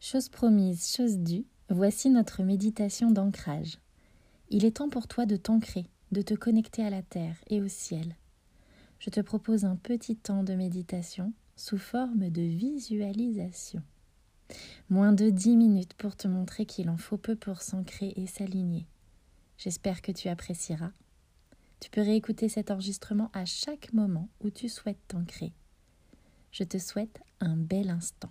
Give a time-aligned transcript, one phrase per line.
[0.00, 3.78] Chose promise, chose due, voici notre méditation d'ancrage.
[4.48, 7.66] Il est temps pour toi de t'ancrer, de te connecter à la terre et au
[7.66, 8.14] ciel.
[9.00, 13.82] Je te propose un petit temps de méditation sous forme de visualisation.
[14.88, 18.86] Moins de dix minutes pour te montrer qu'il en faut peu pour s'ancrer et s'aligner.
[19.56, 20.92] J'espère que tu apprécieras.
[21.80, 25.52] Tu peux réécouter cet enregistrement à chaque moment où tu souhaites t'ancrer.
[26.52, 28.30] Je te souhaite un bel instant.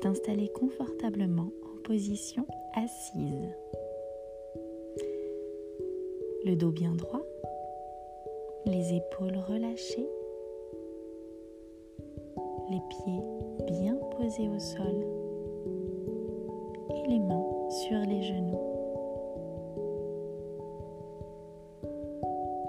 [0.00, 3.54] T'installer confortablement en position assise.
[6.46, 7.22] Le dos bien droit,
[8.64, 10.08] les épaules relâchées,
[12.70, 13.20] les pieds
[13.66, 15.04] bien posés au sol
[16.94, 18.58] et les mains sur les genoux.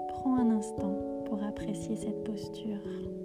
[0.08, 3.21] Prends un instant pour apprécier cette posture.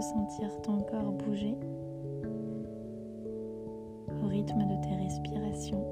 [0.00, 1.56] Sentir ton corps bouger
[4.22, 5.84] au rythme de tes respirations.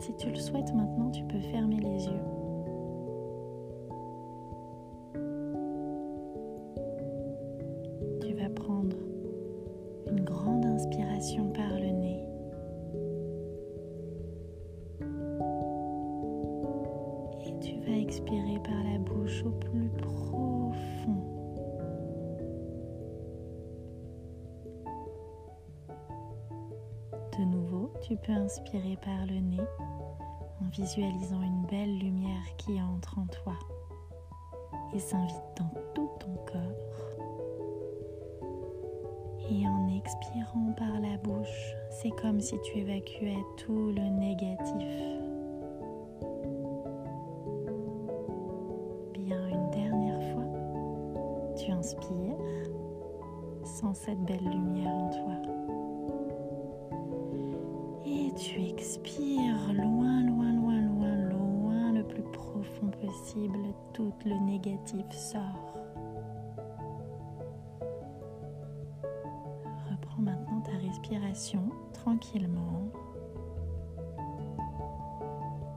[0.00, 2.41] Si tu le souhaites maintenant, tu peux fermer les yeux.
[28.26, 29.66] Peux inspirer par le nez
[30.60, 33.54] en visualisant une belle lumière qui entre en toi
[34.94, 37.18] et s'invite dans tout ton corps.
[39.50, 45.22] Et en expirant par la bouche, c'est comme si tu évacuais tout le négatif
[51.64, 52.36] tu inspires,
[53.64, 55.91] sans cette belle lumière en toi.
[58.44, 63.56] Tu expires loin, loin, loin, loin, loin, le plus profond possible,
[63.92, 65.78] tout le négatif sort.
[69.88, 72.90] Reprends maintenant ta respiration tranquillement,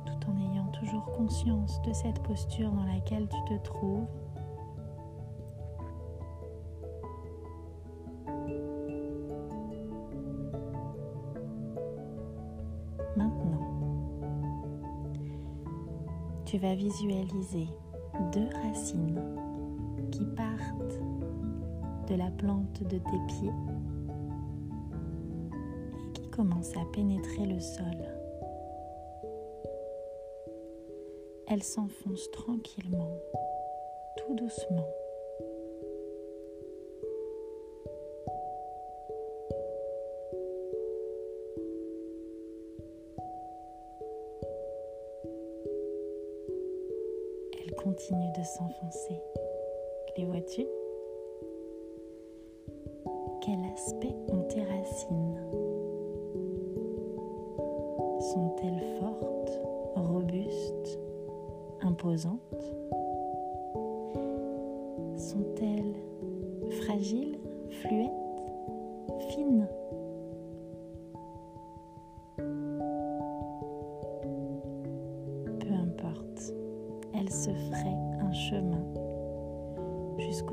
[0.08, 4.08] tout en ayant toujours conscience de cette posture dans laquelle tu te trouves
[16.56, 17.68] tu vas visualiser
[18.32, 19.22] deux racines
[20.10, 21.02] qui partent
[22.08, 23.52] de la plante de tes pieds
[26.08, 28.08] et qui commencent à pénétrer le sol.
[31.50, 33.18] Elles s'enfoncent tranquillement,
[34.16, 34.88] tout doucement.
[47.72, 49.22] Continue de s'enfoncer.
[50.18, 50.66] Les vois-tu?
[53.42, 55.40] Quel aspect ont tes racines?
[58.20, 59.62] Sont-elles fortes,
[59.96, 61.00] robustes,
[61.81, 62.40] imposantes?
[65.18, 65.96] Sont-elles
[66.82, 67.38] fragiles,
[67.70, 68.12] fluettes,
[69.30, 69.68] fines?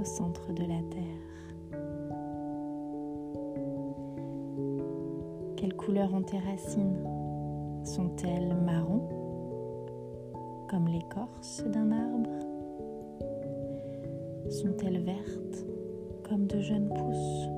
[0.05, 1.23] Centre de la Terre.
[5.57, 7.07] Quelle couleur ont tes racines?
[7.85, 9.03] Sont-elles marron,
[10.69, 12.31] comme l'écorce d'un arbre?
[14.51, 15.67] Sont-elles vertes,
[16.29, 17.49] comme de jeunes pousses?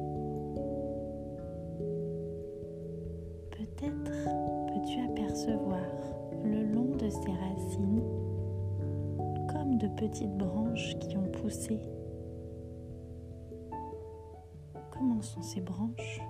[3.51, 4.13] Peut-être
[4.69, 5.81] peux-tu apercevoir
[6.45, 8.03] le long de ces racines
[9.79, 11.79] de petites branches qui ont poussé.
[14.97, 16.21] Comment sont ces branches?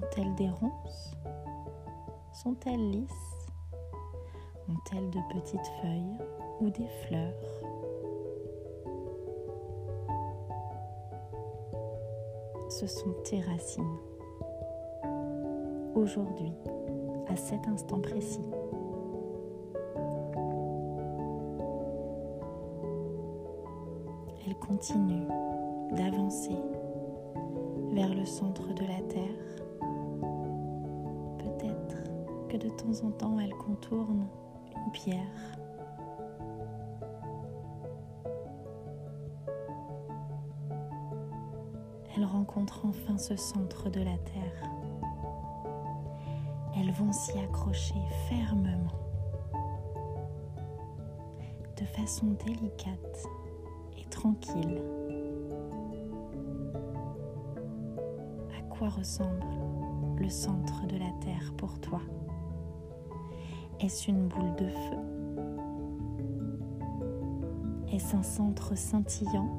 [0.00, 1.16] Ont-elles des ronces?
[2.32, 3.48] Sont-elles lisses?
[4.68, 6.18] Ont-elles de petites feuilles
[6.60, 7.32] ou des fleurs?
[12.68, 13.98] Ce sont tes racines.
[15.94, 16.52] Aujourd'hui,
[17.28, 18.44] à cet instant précis.
[24.46, 25.26] elle continue
[25.92, 26.56] d'avancer
[27.92, 29.52] vers le centre de la Terre.
[31.38, 34.26] Peut-être que de temps en temps elle contourne
[34.74, 35.18] une pierre.
[42.16, 44.70] Elle rencontre enfin ce centre de la Terre.
[46.76, 48.92] Elles vont s'y accrocher fermement,
[51.76, 53.26] de façon délicate
[53.98, 54.82] et tranquille.
[58.88, 59.46] Ressemble
[60.18, 62.00] le centre de la Terre pour toi.
[63.80, 64.96] Est-ce une boule de feu?
[67.92, 69.50] Est-ce un centre scintillant?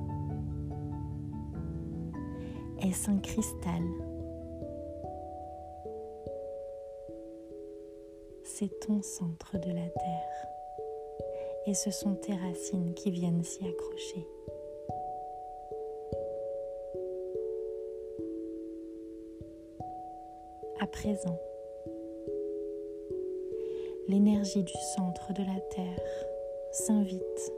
[2.79, 3.83] Est-ce un cristal?
[8.43, 10.47] C'est ton centre de la Terre.
[11.65, 14.27] Et ce sont tes racines qui viennent s'y accrocher.
[20.79, 21.39] À présent.
[24.07, 26.25] L'énergie du centre de la Terre
[26.71, 27.53] s'invite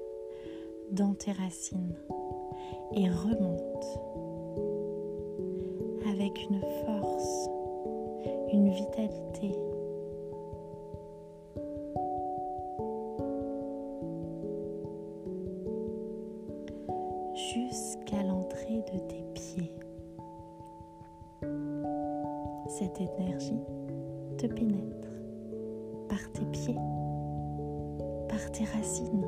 [0.92, 1.96] dans tes racines
[2.96, 3.86] et remonte
[6.08, 7.50] avec une force,
[8.54, 9.52] une vitalité.
[17.36, 19.72] jusqu'à l'entrée de tes pieds.
[22.68, 23.60] Cette énergie
[24.38, 25.08] te pénètre
[26.10, 26.78] par tes pieds,
[28.28, 29.26] par tes racines.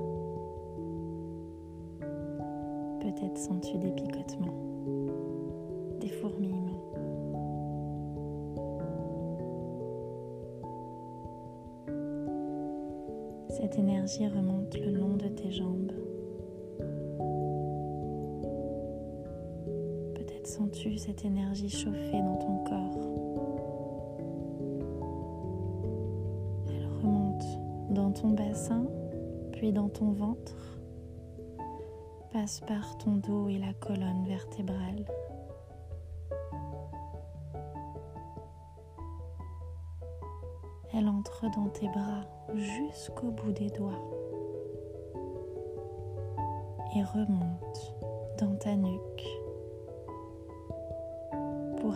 [3.00, 4.58] Peut-être sens-tu des picotements,
[6.00, 6.82] des fourmillements.
[13.50, 15.92] Cette énergie remonte le long de tes jambes.
[20.58, 23.08] Sens-tu cette énergie chauffer dans ton corps.
[27.92, 28.86] dans ton bassin,
[29.52, 30.80] puis dans ton ventre,
[32.32, 35.06] passe par ton dos et la colonne vertébrale.
[40.94, 42.26] Elle entre dans tes bras
[42.56, 44.02] jusqu'au bout des doigts
[46.96, 47.96] et remonte
[48.40, 49.47] dans ta nuque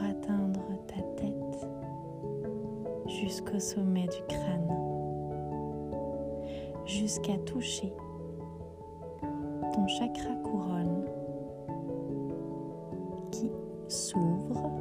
[0.10, 1.68] atteindre ta tête
[3.08, 4.92] jusqu'au sommet du crâne
[6.86, 7.94] jusqu'à toucher
[9.74, 11.06] ton chakra couronne
[13.32, 13.50] qui
[13.88, 14.72] s'ouvre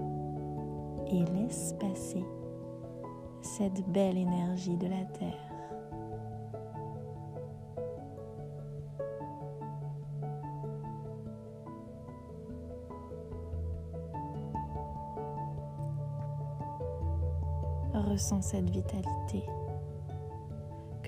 [1.11, 2.25] et laisse passer
[3.43, 5.50] cette belle énergie de la Terre.
[18.09, 19.45] Ressens cette vitalité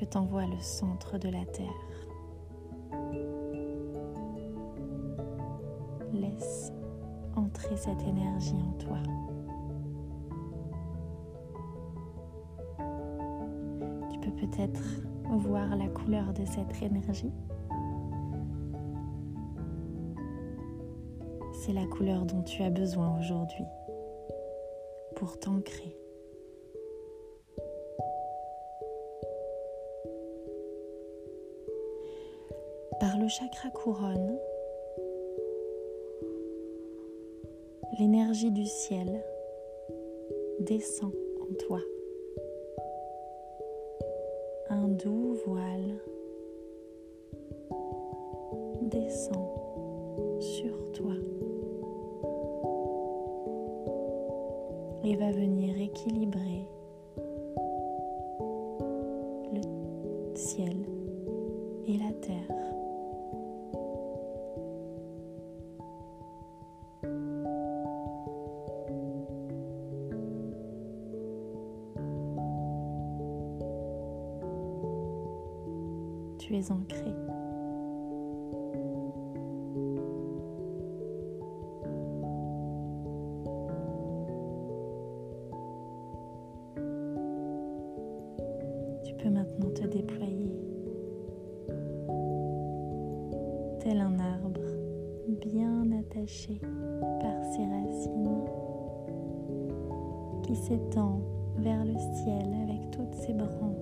[0.07, 1.67] t'envoie le centre de la Terre.
[6.13, 6.73] Laisse
[7.37, 8.99] entrer cette énergie en toi.
[14.11, 14.83] Tu peux peut-être
[15.31, 17.33] voir la couleur de cette énergie.
[21.55, 23.65] C'est la couleur dont tu as besoin aujourd'hui
[25.17, 26.02] pour t'ancrer
[33.39, 34.39] chakra couronne,
[37.99, 39.25] l'énergie du ciel
[40.61, 41.81] descend en toi.
[44.69, 45.99] Un doux voile
[48.83, 49.49] descend
[50.39, 51.15] sur toi
[55.05, 56.67] et va venir équilibrer
[59.55, 60.77] le ciel
[61.87, 62.62] et la terre.
[76.63, 76.69] Tu
[89.15, 90.53] peux maintenant te déployer
[93.81, 94.61] tel un arbre
[95.45, 96.61] bien attaché
[97.21, 98.45] par ses racines
[100.45, 101.19] qui s'étend
[101.59, 103.82] vers le ciel avec toutes ses branches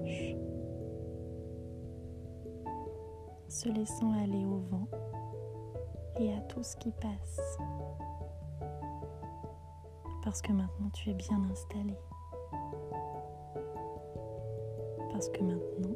[3.60, 4.88] se laissant aller au vent
[6.18, 7.58] et à tout ce qui passe.
[10.24, 11.94] Parce que maintenant tu es bien installé.
[15.12, 15.94] Parce que maintenant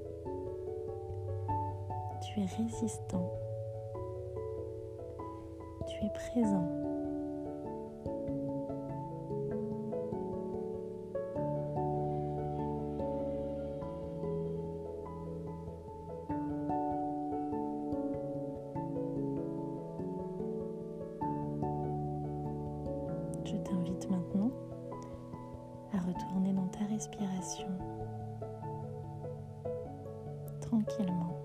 [2.21, 3.33] tu es résistant.
[5.87, 6.94] Tu es présent.
[30.83, 31.37] Tranquillement.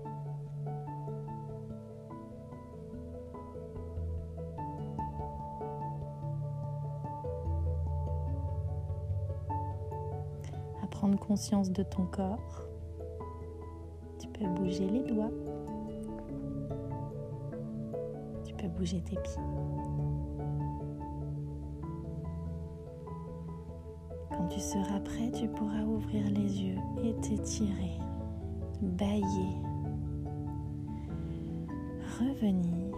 [10.82, 12.66] À prendre conscience de ton corps.
[14.18, 15.30] Tu peux bouger les doigts.
[18.44, 19.42] Tu peux bouger tes pieds.
[24.30, 27.98] Quand tu seras prêt, tu pourras ouvrir les yeux et t'étirer,
[28.82, 29.56] bailler,
[32.18, 32.94] revenir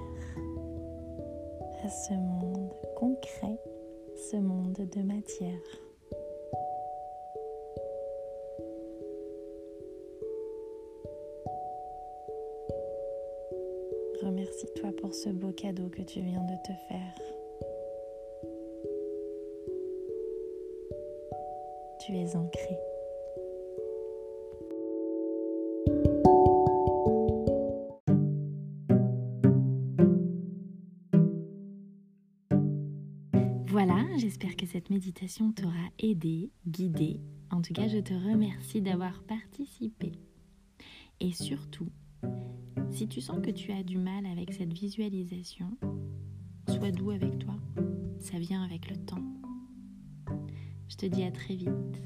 [1.84, 3.58] à ce monde concret,
[4.30, 5.58] ce monde de matière.
[14.22, 17.32] Remercie-toi pour ce beau cadeau que tu viens de te faire.
[22.04, 22.91] tu es ancré.
[34.22, 37.20] J'espère que cette méditation t'aura aidé, guidé.
[37.50, 40.12] En tout cas, je te remercie d'avoir participé.
[41.18, 41.88] Et surtout,
[42.92, 45.76] si tu sens que tu as du mal avec cette visualisation,
[46.68, 47.56] sois doux avec toi.
[48.20, 49.24] Ça vient avec le temps.
[50.88, 52.02] Je te dis à très vite.